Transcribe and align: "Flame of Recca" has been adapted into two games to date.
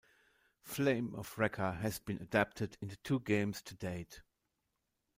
"Flame 0.63 1.13
of 1.13 1.35
Recca" 1.35 1.79
has 1.79 1.99
been 1.99 2.17
adapted 2.23 2.75
into 2.81 2.95
two 3.03 3.19
games 3.19 3.61
to 3.61 3.75
date. 3.75 4.23